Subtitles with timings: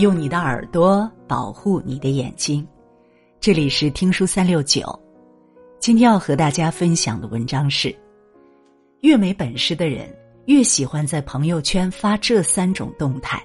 [0.00, 2.66] 用你的耳朵保护你的眼睛。
[3.38, 4.98] 这里是听书三六九，
[5.78, 7.94] 今天要和大家分享的文章是：
[9.00, 10.08] 越没本事的人
[10.46, 13.42] 越喜欢在朋友圈发这三种动态，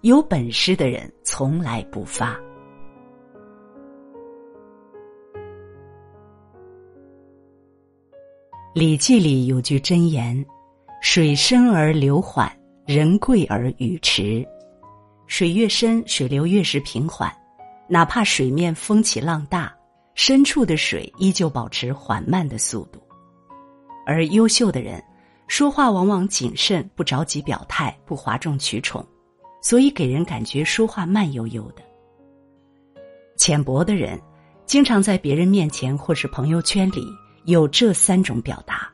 [0.00, 2.34] 有本事的人从来不发。
[8.74, 10.44] 《礼记》里有句箴言
[11.00, 12.50] ：“水深而流缓，
[12.86, 14.44] 人贵而语迟。”
[15.26, 17.32] 水越深，水流越是平缓，
[17.88, 19.74] 哪怕水面风起浪大，
[20.14, 23.02] 深处的水依旧保持缓慢的速度。
[24.06, 25.02] 而优秀的人，
[25.48, 29.04] 说话往往谨慎，不着急表态，不哗众取宠，
[29.60, 31.82] 所以给人感觉说话慢悠悠的。
[33.36, 34.20] 浅薄的人，
[34.64, 37.04] 经常在别人面前或是朋友圈里
[37.44, 38.88] 有这三种表达：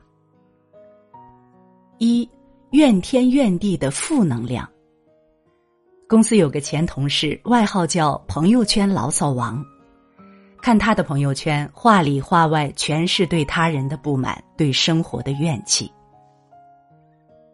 [1.99, 2.27] 一，
[2.71, 4.67] 怨天怨地的负能量。
[6.07, 9.63] 公司有个前同事，外号叫“朋友圈牢骚王”。
[10.61, 15.91] 看他的朋友圈，话里话外全是对他人的不满，对生活的怨气。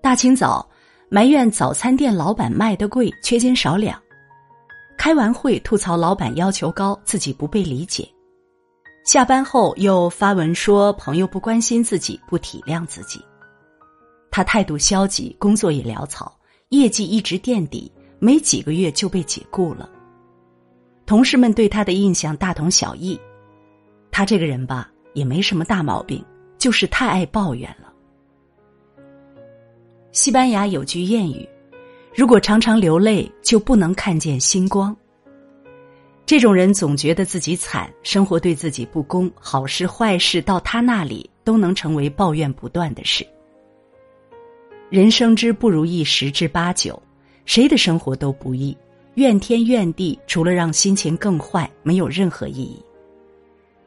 [0.01, 0.67] 大清早
[1.09, 3.95] 埋怨早餐店老板卖的贵，缺斤少两；
[4.97, 8.03] 开完会吐槽老板要求高，自己不被理解；
[9.05, 13.23] 下班后又发文说朋友不关心自己，不体谅自己。
[14.29, 16.31] 他态度消极，工作也潦草，
[16.69, 17.91] 业绩一直垫底。
[18.19, 19.89] 没几个月就被解雇了。
[21.05, 23.19] 同事们对他的印象大同小异，
[24.11, 26.23] 他这个人吧也没什么大毛病，
[26.57, 27.91] 就是太爱抱怨了。
[30.11, 31.47] 西班牙有句谚语
[32.15, 34.95] ：“如果常常流泪，就不能看见星光。”
[36.25, 43.25] 这种人总觉得自己惨，生活对自己不公，好事坏事到他那里都能成为抱怨不断的事。
[44.91, 47.01] 人生之不如意十之八九。
[47.49, 48.77] 谁的生活都不易，
[49.15, 52.79] 怨天怨地除了让心情更坏，没有任何意义。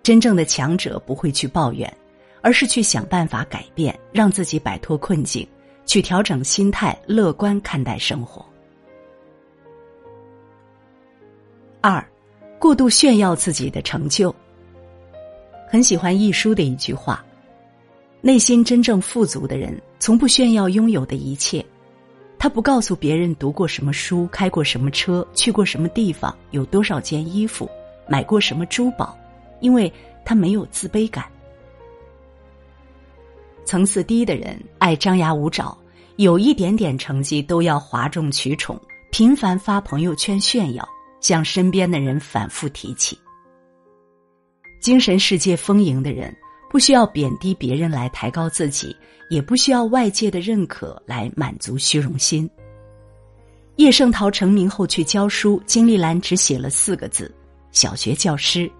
[0.02, 1.88] 真正的强者不会去抱怨，
[2.40, 5.46] 而是去想办法改变，让自己摆脱困境，
[5.86, 8.44] 去调整心态，乐观看待生活。
[11.80, 12.04] 二，
[12.58, 14.34] 过度炫耀自己的成就。
[15.68, 17.24] 很喜欢易书的一句话：
[18.22, 21.64] 内心真正富足的人，从不炫耀拥有的一切。
[22.42, 27.70] 他不告诉别人读过什么书、开过什么车、去过什么地方、有多少件衣服、
[28.08, 29.16] 买过什么珠宝，
[29.60, 29.90] 因为
[30.24, 31.24] 他没有自卑感。
[33.64, 35.78] 层次低的人爱张牙舞爪，
[36.16, 38.76] 有一点点成绩都要哗众取宠，
[39.12, 40.84] 频繁发朋友圈炫耀，
[41.20, 43.16] 向身边的人反复提起。
[44.80, 46.36] 精神世界丰盈的人。
[46.72, 48.96] 不需要贬低别人来抬高自己，
[49.28, 52.48] 也不需要外界的认可来满足虚荣心。
[53.76, 57.30] 叶圣陶成名后去教书，金丽兰只写了四个字
[57.72, 58.70] ：“小学教师。”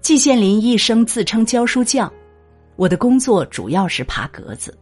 [0.00, 2.10] 季羡林一生自称教书匠，
[2.76, 4.74] 我的工作主要是爬格子。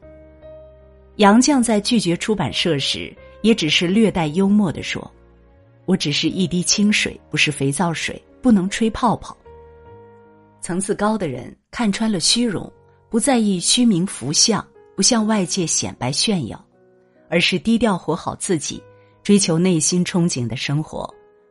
[1.17, 5.13] 杨绛在拒绝出版社时，也只是略带幽默的说
[5.85, 9.37] ：“我只是一滴清水，不是肥皂水，不能吹泡泡。”
[10.61, 12.71] 层次高的人看穿了虚荣，
[13.09, 14.65] 不在意虚名浮相，
[14.97, 16.63] 不向外界显摆炫耀，
[17.31, 18.83] 而是低调活好自己，
[19.23, 21.09] 追求内心憧憬的生活，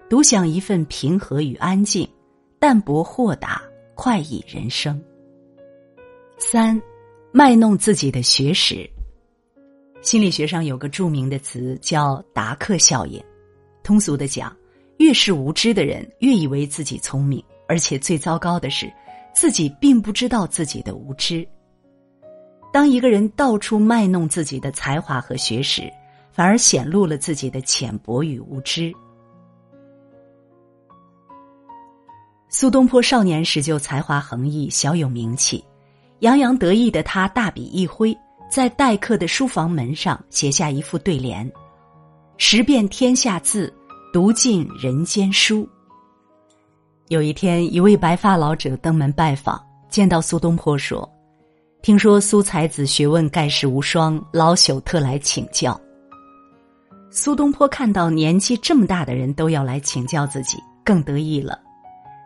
[0.09, 2.07] 独享一份平和与安静，
[2.59, 3.61] 淡泊豁达，
[3.95, 5.01] 快意人生。
[6.37, 6.79] 三，
[7.31, 8.87] 卖弄自己的学识。
[10.01, 13.21] 心理学上有个著名的词叫“达克效应”，
[13.81, 14.55] 通俗的讲，
[14.97, 17.43] 越是无知的人，越以为自己聪明。
[17.67, 18.91] 而且最糟糕的是，
[19.33, 21.47] 自己并不知道自己的无知。
[22.73, 25.91] 当一个人到处卖弄自己的才华和学识，
[26.31, 28.93] 反而显露了自己的浅薄与无知。
[32.49, 35.63] 苏东坡少年时就才华横溢，小有名气，
[36.19, 38.15] 洋洋得意的他大笔一挥，
[38.49, 41.49] 在待客的书房门上写下一副对联
[42.37, 43.73] ：“识遍天下字，
[44.13, 45.67] 读尽人间书。”
[47.09, 49.57] 有一天，一位白发老者登门拜访，
[49.87, 51.09] 见到苏东坡说
[51.81, 55.79] ：“听说苏才子学问盖世无双，老朽特来请教。”
[57.09, 61.57] 苏东坡看到年纪这么大的人都要来请教自己，更得意了。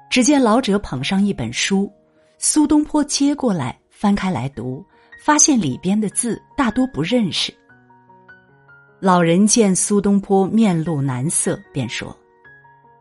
[0.09, 1.91] 只见老者捧上一本书，
[2.39, 4.83] 苏东坡接过来翻开来读，
[5.23, 7.53] 发现里边的字大多不认识。
[8.99, 12.15] 老人见苏东坡面露难色，便说：“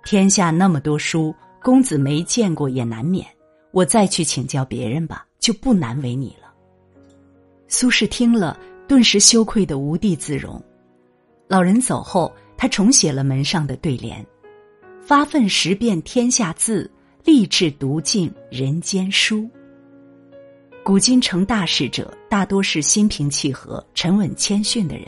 [0.05, 3.27] 天下那么多书。”公子没见过也难免，
[3.71, 6.53] 我再去请教别人吧，就不难为你了。
[7.69, 8.59] 苏轼听了，
[8.89, 10.63] 顿时羞愧的无地自容。
[11.47, 14.25] 老人走后，他重写了门上的对联
[15.03, 16.91] ：“发愤识遍天下字，
[17.25, 19.49] 立志读尽人间书。”
[20.83, 25.07] 古今成大事者，大多是心平气和、沉稳谦逊的人。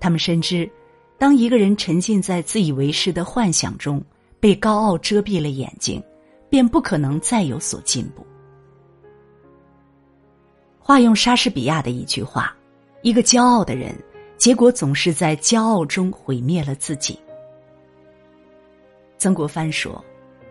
[0.00, 0.68] 他们深知，
[1.16, 4.02] 当一个人沉浸在自以为是的幻想中，
[4.40, 6.02] 被高傲遮蔽了眼睛，
[6.48, 8.26] 便不可能再有所进步。
[10.78, 12.56] 化用莎士比亚的一句话
[13.02, 13.94] ：“一个骄傲的人，
[14.36, 17.18] 结果总是在骄傲中毁灭了自己。”
[19.18, 20.02] 曾国藩说：“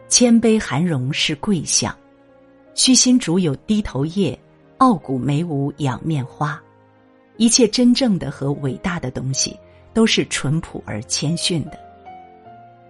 [0.08, 1.96] 谦卑含容是贵相。”
[2.76, 4.40] 虚心竹有低头叶，
[4.78, 6.62] 傲骨梅无仰面花。
[7.38, 9.58] 一切真正的和伟大的东西，
[9.94, 11.87] 都是淳朴而谦逊的。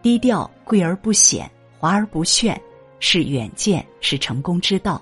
[0.01, 1.49] 低调、贵而不显、
[1.79, 2.59] 华而不炫，
[2.99, 5.01] 是远见，是成功之道，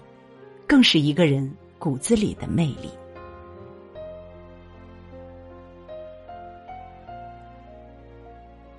[0.68, 2.90] 更是一个人骨子里的魅力。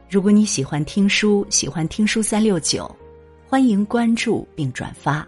[0.09, 2.91] 如果你喜欢听书，喜欢听书三六九，
[3.49, 5.27] 欢迎关注并转发。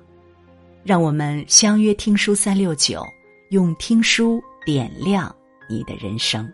[0.85, 3.05] 让我们相约听书三六九，
[3.51, 5.35] 用听书点亮
[5.69, 6.51] 你的人生。